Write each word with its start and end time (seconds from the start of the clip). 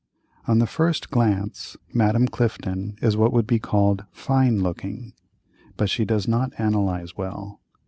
On 0.47 0.57
the 0.57 0.65
first 0.65 1.11
glance, 1.11 1.77
Madame 1.93 2.27
Clifton 2.27 2.95
is 3.03 3.15
what 3.15 3.31
would 3.33 3.45
be 3.45 3.59
called 3.59 4.03
"fine 4.11 4.59
looking," 4.63 5.13
but 5.77 5.91
she 5.91 6.05
does 6.05 6.27
not 6.27 6.53
analyse 6.57 7.15
well. 7.15 7.61